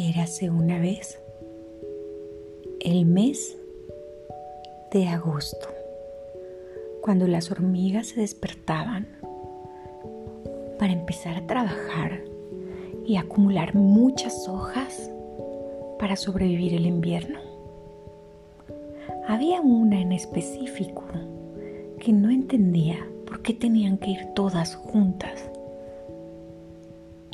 [0.00, 1.18] Érase una vez
[2.78, 3.58] el mes
[4.92, 5.66] de agosto,
[7.00, 9.08] cuando las hormigas se despertaban
[10.78, 12.22] para empezar a trabajar
[13.06, 15.10] y acumular muchas hojas
[15.98, 17.40] para sobrevivir el invierno.
[19.26, 21.06] Había una en específico
[21.98, 25.50] que no entendía por qué tenían que ir todas juntas.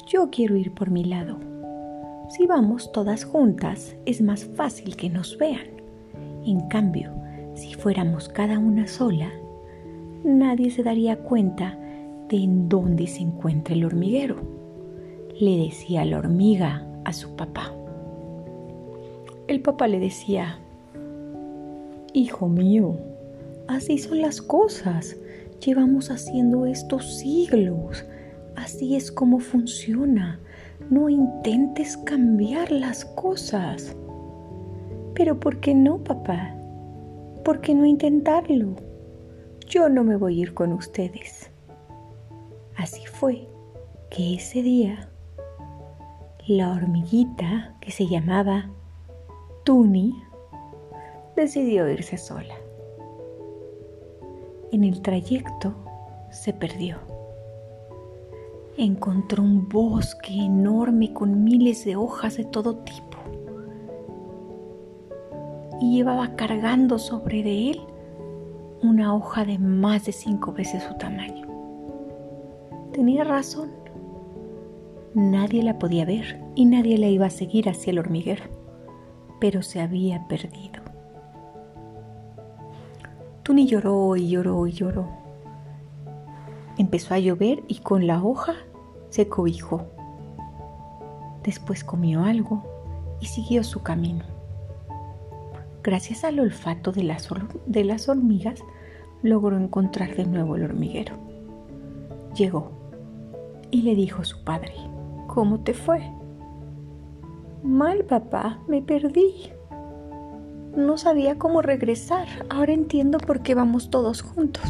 [0.09, 1.54] Yo quiero ir por mi lado.
[2.29, 5.67] Si vamos todas juntas es más fácil que nos vean.
[6.47, 7.13] En cambio,
[7.55, 9.31] si fuéramos cada una sola,
[10.25, 11.79] nadie se daría cuenta
[12.29, 14.37] de en dónde se encuentra el hormiguero,
[15.39, 17.73] le decía la hormiga a su papá.
[19.47, 20.59] El papá le decía,
[22.15, 22.97] Hijo mío,
[23.67, 25.17] así son las cosas.
[25.65, 28.05] Llevamos haciendo estos siglos.
[28.57, 30.41] Así es como funciona.
[30.91, 33.97] No intentes cambiar las cosas.
[35.15, 36.55] Pero ¿por qué no, papá?
[37.45, 38.77] ¿Por qué no intentarlo?
[39.67, 41.51] Yo no me voy a ir con ustedes.
[42.77, 43.49] Así fue
[44.11, 45.09] que ese día
[46.47, 48.71] la hormiguita que se llamaba
[49.65, 50.23] Tuni
[51.37, 52.55] decidió irse sola.
[54.71, 55.75] En el trayecto
[56.31, 57.14] se perdió.
[58.77, 63.19] Encontró un bosque enorme con miles de hojas de todo tipo
[65.81, 67.81] y llevaba cargando sobre de él
[68.83, 71.47] una hoja de más de cinco veces su tamaño.
[72.93, 73.71] Tenía razón.
[75.15, 78.45] Nadie la podía ver y nadie la iba a seguir hacia el hormiguero,
[79.41, 80.83] pero se había perdido.
[83.45, 85.24] Tuni lloró y lloró y lloró.
[86.77, 88.55] Empezó a llover y con la hoja
[89.11, 89.87] se cobijó.
[91.45, 92.65] Después comió algo
[93.21, 94.25] y siguió su camino.
[95.85, 97.29] Gracias al olfato de las,
[97.67, 98.61] de las hormigas,
[99.23, 101.15] logró encontrar de nuevo el hormiguero.
[102.35, 102.73] Llegó
[103.71, 104.73] y le dijo a su padre,
[105.29, 106.03] ¿cómo te fue?
[107.63, 109.51] Mal, papá, me perdí.
[110.77, 112.27] No sabía cómo regresar.
[112.51, 114.65] Ahora entiendo por qué vamos todos juntos.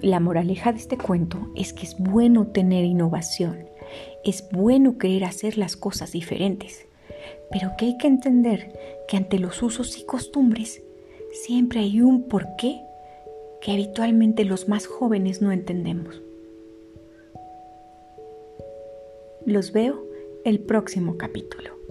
[0.00, 3.68] La moraleja de este cuento es que es bueno tener innovación.
[4.24, 6.86] Es bueno querer hacer las cosas diferentes.
[7.50, 8.78] Pero que hay que entender
[9.08, 10.82] que ante los usos y costumbres
[11.32, 12.80] siempre hay un porqué
[13.60, 16.22] que habitualmente los más jóvenes no entendemos.
[19.46, 20.04] Los veo
[20.44, 21.83] el próximo capítulo.